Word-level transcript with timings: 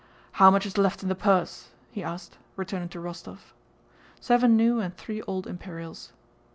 "How 0.31 0.49
much 0.49 0.65
is 0.65 0.79
left 0.79 1.03
in 1.03 1.09
the 1.09 1.15
puhse?" 1.15 1.67
he 1.91 2.01
asked, 2.03 2.39
turning 2.65 2.89
to 2.89 2.97
Rostóv. 2.97 3.37
"Seven 4.19 4.57
new 4.57 4.79
and 4.79 4.97
three 4.97 5.21
old 5.27 5.45
imperials." 5.45 6.11